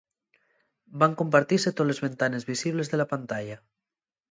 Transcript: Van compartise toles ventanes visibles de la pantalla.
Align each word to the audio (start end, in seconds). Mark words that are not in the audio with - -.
Van 1.03 1.13
compartise 1.19 1.75
toles 1.77 2.01
ventanes 2.07 2.47
visibles 2.51 2.91
de 2.95 3.01
la 3.03 3.09
pantalla. 3.15 3.57